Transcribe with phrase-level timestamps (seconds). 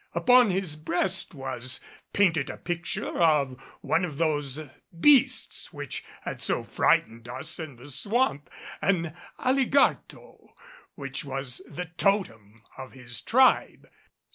[0.15, 1.79] Upon his breast was
[2.11, 4.59] painted a picture of one of those
[4.99, 8.49] beasts which had so frightened us in the swamp
[8.81, 10.55] an alligarto
[10.95, 13.87] which was the totem of his tribe.